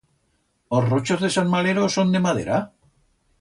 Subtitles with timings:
[0.77, 2.57] Os rochos de sant Valero, son de madera?